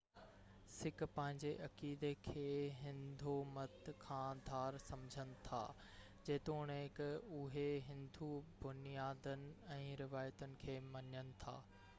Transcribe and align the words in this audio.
sick 0.75 1.01
پنهنجي 1.17 1.49
عقيدي 1.65 2.09
کي 2.27 2.45
هندو 2.77 3.33
مت 3.57 3.91
کان 4.05 4.41
ڌار 4.49 4.79
سمجهن 4.85 5.35
ٿا 5.49 5.61
جيتوڻڪ 6.31 7.03
اهي 7.09 7.67
هندو 7.93 8.31
بنيادن 8.65 9.47
۽ 9.79 9.85
روايتن 10.05 10.61
کي 10.67 10.81
مڃن 10.97 11.35
ٿا 11.45 11.59